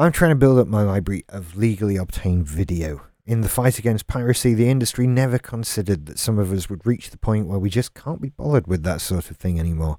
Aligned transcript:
I'm 0.00 0.12
trying 0.12 0.30
to 0.30 0.36
build 0.36 0.60
up 0.60 0.68
my 0.68 0.82
library 0.82 1.24
of 1.28 1.56
legally 1.56 1.96
obtained 1.96 2.46
video. 2.46 3.02
In 3.26 3.40
the 3.40 3.48
fight 3.48 3.80
against 3.80 4.06
piracy, 4.06 4.54
the 4.54 4.68
industry 4.68 5.08
never 5.08 5.40
considered 5.40 6.06
that 6.06 6.20
some 6.20 6.38
of 6.38 6.52
us 6.52 6.70
would 6.70 6.86
reach 6.86 7.10
the 7.10 7.18
point 7.18 7.48
where 7.48 7.58
we 7.58 7.68
just 7.68 7.94
can't 7.94 8.22
be 8.22 8.28
bothered 8.28 8.68
with 8.68 8.84
that 8.84 9.00
sort 9.00 9.28
of 9.28 9.36
thing 9.36 9.58
anymore. 9.58 9.98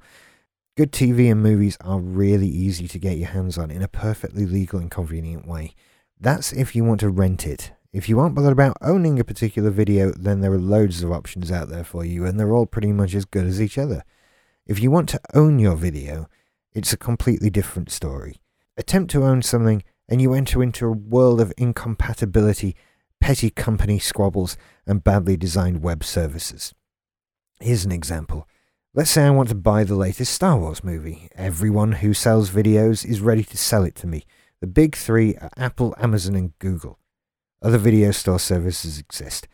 Good 0.77 0.93
TV 0.93 1.29
and 1.29 1.43
movies 1.43 1.77
are 1.81 1.99
really 1.99 2.47
easy 2.47 2.87
to 2.87 2.97
get 2.97 3.17
your 3.17 3.27
hands 3.27 3.57
on 3.57 3.71
in 3.71 3.81
a 3.81 3.89
perfectly 3.89 4.45
legal 4.45 4.79
and 4.79 4.89
convenient 4.89 5.45
way. 5.45 5.75
That's 6.17 6.53
if 6.53 6.77
you 6.77 6.85
want 6.85 7.01
to 7.01 7.09
rent 7.09 7.45
it. 7.45 7.73
If 7.91 8.07
you 8.07 8.21
aren't 8.21 8.35
bothered 8.35 8.53
about 8.53 8.77
owning 8.79 9.19
a 9.19 9.25
particular 9.25 9.69
video, 9.69 10.11
then 10.11 10.39
there 10.39 10.53
are 10.53 10.59
loads 10.59 11.03
of 11.03 11.11
options 11.11 11.51
out 11.51 11.67
there 11.67 11.83
for 11.83 12.05
you, 12.05 12.25
and 12.25 12.39
they're 12.39 12.53
all 12.53 12.67
pretty 12.67 12.93
much 12.93 13.13
as 13.13 13.25
good 13.25 13.45
as 13.45 13.61
each 13.61 13.77
other. 13.77 14.05
If 14.65 14.81
you 14.81 14.91
want 14.91 15.09
to 15.09 15.19
own 15.33 15.59
your 15.59 15.75
video, 15.75 16.29
it's 16.71 16.93
a 16.93 16.97
completely 16.97 17.49
different 17.49 17.91
story. 17.91 18.39
Attempt 18.79 19.11
to 19.11 19.25
own 19.25 19.41
something, 19.41 19.83
and 20.07 20.21
you 20.21 20.33
enter 20.33 20.63
into 20.63 20.87
a 20.87 20.91
world 20.91 21.41
of 21.41 21.51
incompatibility, 21.57 22.77
petty 23.19 23.49
company 23.49 23.99
squabbles, 23.99 24.55
and 24.87 25.03
badly 25.03 25.35
designed 25.35 25.83
web 25.83 26.01
services. 26.01 26.73
Here's 27.59 27.83
an 27.83 27.91
example. 27.91 28.47
Let's 28.93 29.11
say 29.11 29.25
I 29.25 29.31
want 29.31 29.49
to 29.49 29.55
buy 29.55 29.83
the 29.83 29.97
latest 29.97 30.33
Star 30.33 30.57
Wars 30.57 30.81
movie. 30.81 31.27
Everyone 31.35 31.91
who 31.91 32.13
sells 32.13 32.51
videos 32.51 33.05
is 33.05 33.19
ready 33.19 33.43
to 33.43 33.57
sell 33.57 33.83
it 33.83 33.95
to 33.95 34.07
me. 34.07 34.23
The 34.61 34.67
big 34.67 34.95
three 34.95 35.35
are 35.35 35.51
Apple, 35.57 35.93
Amazon, 35.97 36.35
and 36.35 36.57
Google. 36.59 36.99
Other 37.61 37.77
video 37.77 38.11
store 38.11 38.39
services 38.39 38.97
exist. 38.97 39.49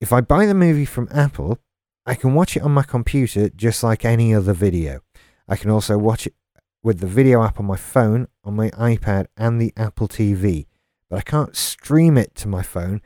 If 0.00 0.12
I 0.12 0.20
buy 0.20 0.46
the 0.46 0.54
movie 0.54 0.84
from 0.84 1.08
Apple, 1.12 1.58
I 2.06 2.14
can 2.14 2.34
watch 2.34 2.56
it 2.56 2.62
on 2.62 2.70
my 2.70 2.84
computer 2.84 3.48
just 3.48 3.82
like 3.82 4.04
any 4.04 4.32
other 4.32 4.52
video. 4.52 5.00
I 5.48 5.56
can 5.56 5.70
also 5.70 5.98
watch 5.98 6.28
it 6.28 6.34
with 6.82 7.00
the 7.00 7.06
video 7.06 7.42
app 7.42 7.60
on 7.60 7.66
my 7.66 7.76
phone, 7.76 8.28
on 8.44 8.56
my 8.56 8.70
iPad, 8.70 9.26
and 9.36 9.60
the 9.60 9.72
Apple 9.76 10.08
TV. 10.08 10.66
But 11.08 11.18
I 11.18 11.22
can't 11.22 11.56
stream 11.56 12.16
it 12.16 12.34
to 12.36 12.48
my 12.48 12.62
phone 12.62 13.02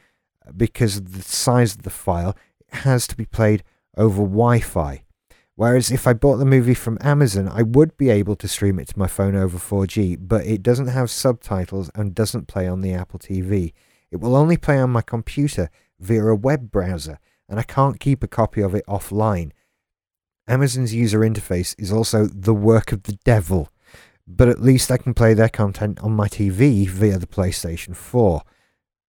uh, 0.47 0.53
because 0.53 0.99
of 0.99 1.13
the 1.13 1.23
size 1.23 1.75
of 1.75 1.83
the 1.83 1.91
file. 1.91 2.37
It 2.61 2.79
has 2.79 3.07
to 3.09 3.17
be 3.17 3.25
played 3.25 3.65
over 3.97 4.23
Wi 4.23 4.61
Fi. 4.61 5.05
Whereas 5.57 5.93
if 5.93 6.07
I 6.07 6.15
bought 6.15 6.39
the 6.39 6.45
movie 6.45 6.75
from 6.75 6.99
Amazon, 7.01 7.49
I 7.49 7.63
would 7.63 7.97
be 7.97 8.11
able 8.11 8.35
to 8.37 8.49
stream 8.49 8.81
it 8.81 8.89
to 8.89 8.99
my 8.99 9.07
phone 9.07 9.37
over 9.37 9.57
4G, 9.57 10.19
but 10.21 10.45
it 10.45 10.65
doesn't 10.65 10.89
have 10.89 11.11
subtitles 11.11 11.91
and 11.95 12.15
doesn't 12.15 12.49
play 12.49 12.67
on 12.67 12.81
the 12.81 12.93
Apple 12.93 13.21
TV. 13.21 13.73
It 14.11 14.17
will 14.17 14.35
only 14.35 14.57
play 14.57 14.79
on 14.79 14.91
my 14.91 15.03
computer 15.03 15.71
via 16.01 16.25
a 16.25 16.35
web 16.35 16.73
browser, 16.73 17.21
and 17.49 17.61
I 17.61 17.63
can't 17.63 18.01
keep 18.01 18.25
a 18.25 18.29
copy 18.29 18.63
of 18.63 18.75
it 18.75 18.85
offline. 18.87 19.53
Amazon's 20.47 20.93
user 20.93 21.21
interface 21.21 21.75
is 21.79 21.91
also 21.91 22.27
the 22.27 22.55
work 22.55 22.93
of 22.93 23.05
the 23.05 23.19
devil, 23.25 23.71
but 24.27 24.49
at 24.49 24.61
least 24.61 24.91
I 24.91 24.99
can 24.99 25.15
play 25.15 25.35
their 25.35 25.49
content 25.49 26.01
on 26.01 26.13
my 26.13 26.29
TV 26.29 26.89
via 26.89 27.19
the 27.19 27.27
PlayStation 27.27 27.97
4. 27.97 28.43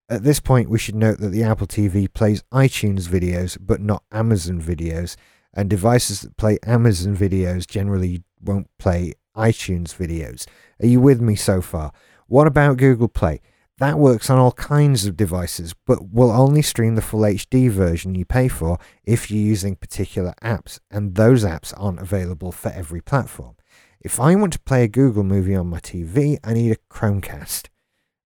At 0.08 0.23
this 0.23 0.39
point, 0.39 0.69
we 0.69 0.80
should 0.80 0.95
note 0.95 1.19
that 1.19 1.30
the 1.30 1.44
Apple 1.44 1.67
TV 1.67 2.11
plays 2.11 2.44
iTunes 2.53 3.09
videos, 3.09 3.58
but 3.59 3.81
not 3.81 4.03
Amazon 4.11 4.61
videos 4.61 5.16
and 5.53 5.69
devices 5.69 6.22
that 6.22 6.38
play 6.38 6.59
Amazon 6.66 7.16
videos 7.16 7.66
generally 7.66 8.23
won't 8.41 8.67
play 8.78 9.13
iTunes 9.36 9.95
videos. 9.95 10.45
Are 10.81 10.88
you 10.88 11.00
with 11.00 11.22
me 11.22 11.36
so 11.36 11.61
far? 11.61 11.91
What 12.28 12.47
about 12.47 12.78
Google 12.78 13.08
Play? 13.08 13.41
That 13.78 14.00
works 14.00 14.30
on 14.30 14.38
all 14.38 14.54
kinds 14.54 15.06
of 15.06 15.18
devices, 15.18 15.76
but 15.86 16.09
will 16.09 16.31
only 16.31 16.62
stream 16.62 16.95
the 16.95 17.02
full 17.02 17.22
HD 17.22 17.70
version 17.70 18.16
you 18.16 18.23
pay 18.23 18.48
for 18.48 18.80
if 19.04 19.30
you're 19.30 19.42
using 19.42 19.76
particular 19.76 20.34
apps, 20.42 20.80
and 20.90 21.16
those 21.16 21.44
apps 21.44 21.73
aren't 21.76 22.00
available 22.00 22.53
for 22.53 22.70
every 22.70 23.02
platform. 23.02 23.56
If 24.00 24.20
I 24.20 24.36
want 24.36 24.53
to 24.53 24.59
play 24.59 24.84
a 24.84 24.88
Google 24.88 25.23
movie 25.23 25.56
on 25.56 25.68
my 25.68 25.80
TV, 25.80 26.38
I 26.44 26.53
need 26.53 26.72
a 26.72 26.94
Chromecast 26.94 27.68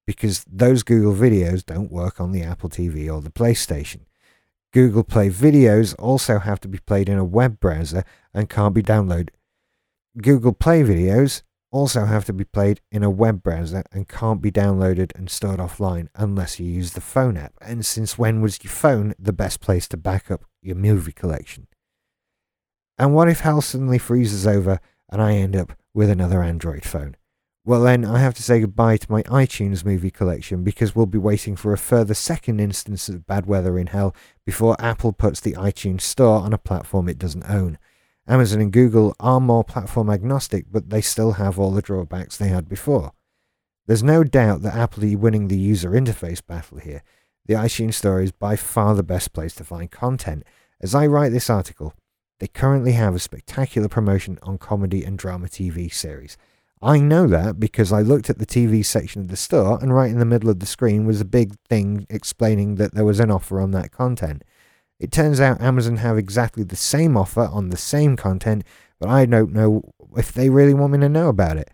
because 0.06 0.46
those 0.48 0.84
Google 0.84 1.14
videos 1.14 1.66
don't 1.66 1.92
work 1.92 2.20
on 2.20 2.32
the 2.32 2.44
Apple 2.44 2.70
TV 2.70 3.12
or 3.12 3.22
the 3.22 3.32
PlayStation. 3.32 4.02
Google 4.72 5.04
Play 5.04 5.30
videos 5.30 5.96
also 5.98 6.40
have 6.40 6.60
to 6.62 6.68
be 6.68 6.80
played 6.80 7.10
in 7.10 7.18
a 7.18 7.24
web 7.24 7.60
browser 7.60 8.04
and 8.34 8.50
can't 8.50 8.76
be 8.76 8.84
downloaded. 8.84 9.30
Google 10.22 10.54
Play 10.54 10.84
videos 10.84 11.42
also 11.72 12.06
have 12.06 12.26
to 12.26 12.34
be 12.34 12.44
played 12.44 12.82
in 12.92 13.04
a 13.04 13.10
web 13.10 13.44
browser 13.44 13.84
and 13.92 14.08
can't 14.08 14.42
be 14.42 14.52
downloaded 14.52 15.16
and 15.16 15.30
stored 15.30 15.60
offline 15.60 16.08
unless 16.16 16.60
you 16.60 16.66
use 16.66 16.94
the 16.94 17.02
phone 17.02 17.38
app. 17.38 17.54
And 17.62 17.86
since 17.86 18.18
when 18.18 18.42
was 18.42 18.64
your 18.64 18.72
phone 18.72 19.14
the 19.20 19.34
best 19.34 19.62
place 19.62 19.88
to 19.90 19.98
back 19.98 20.32
up 20.32 20.46
your 20.62 20.76
movie 20.76 21.12
collection? 21.12 21.68
And 22.98 23.14
what 23.14 23.30
if 23.30 23.42
hell 23.42 23.62
suddenly 23.62 23.98
freezes 23.98 24.46
over 24.46 24.80
and 25.10 25.22
I 25.22 25.36
end 25.36 25.56
up 25.56 25.74
with 25.94 26.10
another 26.10 26.44
Android 26.44 26.84
phone? 26.84 27.16
Well, 27.66 27.82
then 27.82 28.04
I 28.04 28.20
have 28.20 28.34
to 28.36 28.44
say 28.44 28.62
goodbye 28.62 28.98
to 28.98 29.12
my 29.12 29.22
iTunes 29.24 29.86
movie 29.86 30.10
collection 30.10 30.64
because 30.64 30.96
we'll 30.96 31.06
be 31.06 31.18
waiting 31.18 31.56
for 31.56 31.72
a 31.72 31.78
further 31.78 32.14
second 32.14 32.60
instance 32.60 33.10
of 33.10 33.28
bad 33.28 33.46
weather 33.46 33.78
in 33.78 33.88
hell 33.88 34.16
before 34.46 34.76
Apple 34.80 35.14
puts 35.14 35.40
the 35.40 35.54
iTunes 35.54 36.02
Store 36.02 36.40
on 36.40 36.52
a 36.52 36.58
platform 36.58 37.08
it 37.08 37.20
doesn't 37.20 37.50
own. 37.50 37.78
Amazon 38.30 38.62
and 38.62 38.72
Google 38.72 39.16
are 39.20 39.40
more 39.40 39.64
platform 39.64 40.08
agnostic, 40.08 40.66
but 40.72 40.92
they 40.92 41.02
still 41.02 41.34
have 41.34 41.58
all 41.58 41.72
the 41.72 41.82
drawbacks 41.82 42.38
they 42.38 42.50
had 42.50 42.70
before. 42.70 43.12
There's 43.88 44.04
no 44.04 44.24
doubt 44.24 44.62
that 44.62 44.76
Apple 44.76 45.04
are 45.04 45.18
winning 45.18 45.48
the 45.48 45.58
user 45.58 45.90
interface 45.90 46.46
battle 46.46 46.78
here. 46.78 47.02
The 47.48 47.56
iTunes 47.56 47.96
Store 47.96 48.22
is 48.22 48.32
by 48.32 48.56
far 48.56 48.94
the 48.94 49.02
best 49.02 49.34
place 49.34 49.56
to 49.56 49.64
find 49.64 49.90
content. 49.90 50.44
As 50.80 50.94
I 50.94 51.08
write 51.08 51.32
this 51.32 51.50
article, 51.50 51.96
they 52.40 52.48
currently 52.48 52.92
have 52.92 53.16
a 53.16 53.20
spectacular 53.20 53.88
promotion 53.88 54.38
on 54.44 54.60
comedy 54.60 55.04
and 55.04 55.18
drama 55.18 55.48
TV 55.48 55.92
series. 55.92 56.38
I 56.84 57.00
know 57.00 57.26
that 57.26 57.60
because 57.60 57.92
I 57.92 58.02
looked 58.02 58.30
at 58.30 58.38
the 58.38 58.46
TV 58.46 58.86
section 58.86 59.24
of 59.24 59.30
the 59.30 59.38
store, 59.38 59.80
and 59.82 59.92
right 59.92 60.12
in 60.12 60.20
the 60.20 60.24
middle 60.24 60.52
of 60.52 60.60
the 60.60 60.68
screen 60.68 61.08
was 61.08 61.20
a 61.20 61.26
big 61.26 61.56
thing 61.68 62.06
explaining 62.12 62.76
that 62.76 62.94
there 62.94 63.06
was 63.06 63.20
an 63.20 63.32
offer 63.32 63.60
on 63.60 63.72
that 63.72 63.92
content. 63.92 64.44
It 65.00 65.12
turns 65.12 65.40
out 65.40 65.62
Amazon 65.62 65.98
have 65.98 66.18
exactly 66.18 66.64
the 66.64 66.76
same 66.76 67.16
offer 67.16 67.50
on 67.52 67.70
the 67.70 67.78
same 67.78 68.18
content, 68.18 68.66
but 69.00 69.10
I 69.10 69.26
don't 69.26 69.54
know 69.54 69.94
if 70.18 70.34
they 70.34 70.50
really 70.50 70.74
want 70.74 70.92
me 70.92 71.00
to 71.00 71.10
know 71.10 71.30
about 71.30 71.58
it. 71.58 71.72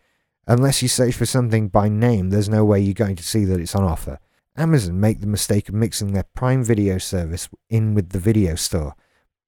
Unless 0.47 0.83
you 0.83 0.87
search 0.87 1.15
for 1.15 1.25
something 1.25 1.69
by 1.69 1.89
name, 1.89 2.29
there's 2.29 2.49
no 2.49 2.63
way 2.63 2.79
you're 2.79 2.93
going 2.93 3.15
to 3.15 3.23
see 3.23 3.45
that 3.45 3.59
it's 3.59 3.73
on 3.73 3.83
offer. 3.83 4.19
Amazon 4.55 4.99
make 4.99 5.21
the 5.21 5.27
mistake 5.27 5.67
of 5.67 5.75
mixing 5.75 6.13
their 6.13 6.23
Prime 6.35 6.63
Video 6.63 6.99
service 6.99 7.49
in 7.67 7.95
with 7.95 8.09
the 8.09 8.19
video 8.19 8.53
store. 8.53 8.95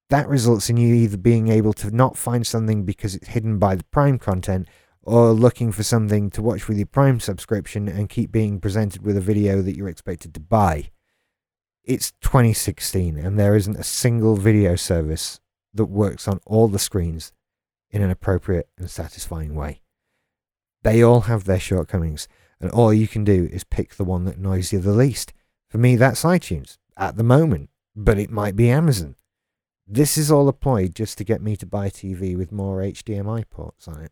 That 0.10 0.28
results 0.28 0.70
in 0.70 0.78
you 0.78 0.96
either 0.96 1.18
being 1.18 1.50
able 1.50 1.74
to 1.74 1.92
not 1.92 2.18
find 2.18 2.48
something 2.48 2.84
because 2.84 3.14
it's 3.14 3.28
hidden 3.28 3.60
by 3.60 3.76
the 3.76 3.84
Prime 3.86 4.18
content 4.18 4.68
or 5.04 5.32
looking 5.32 5.72
for 5.72 5.84
something 5.84 6.32
to 6.32 6.42
watch 6.42 6.68
with 6.68 6.78
your 6.78 6.88
Prime 6.88 7.20
subscription 7.20 7.88
and 7.88 8.10
keep 8.10 8.32
being 8.32 8.60
presented 8.60 9.04
with 9.04 9.16
a 9.18 9.22
video 9.22 9.62
that 9.62 9.78
you're 9.78 9.88
expected 9.88 10.34
to 10.34 10.40
buy. 10.40 10.90
It's 11.88 12.12
2016 12.20 13.18
and 13.18 13.40
there 13.40 13.56
isn't 13.56 13.78
a 13.78 13.84
single 13.84 14.36
video 14.36 14.76
service 14.76 15.40
that 15.74 15.86
works 15.86 16.28
on 16.28 16.42
all 16.46 16.68
the 16.68 16.80
screens 16.80 17.32
in 17.90 18.02
an 18.02 18.10
appropriate 18.10 18.68
and 18.78 18.90
satisfying 18.90 19.56
way. 19.56 19.80
They 20.84 21.02
all 21.02 21.22
have 21.22 21.46
their 21.46 21.62
shortcomings, 21.62 22.28
and 22.60 22.70
all 22.72 22.94
you 22.94 23.08
can 23.08 23.24
do 23.24 23.48
is 23.54 23.64
pick 23.64 23.96
the 23.96 24.04
one 24.04 24.26
that 24.26 24.36
annoys 24.36 24.74
you 24.74 24.80
the 24.80 24.92
least. 24.92 25.32
For 25.70 25.78
me, 25.78 25.96
that's 25.96 26.24
iTunes 26.24 26.78
at 26.98 27.16
the 27.16 27.24
moment, 27.24 27.70
but 27.96 28.20
it 28.20 28.30
might 28.30 28.58
be 28.58 28.70
Amazon. 28.70 29.16
This 29.88 30.18
is 30.18 30.30
all 30.30 30.50
a 30.50 30.54
ploy 30.54 30.90
just 30.90 31.18
to 31.20 31.24
get 31.24 31.42
me 31.42 31.56
to 31.56 31.66
buy 31.66 31.86
a 31.86 31.92
TV 31.92 32.36
with 32.38 32.52
more 32.52 32.82
HDMI 32.82 33.50
ports 33.50 33.88
on 33.88 34.02
it. 34.02 34.12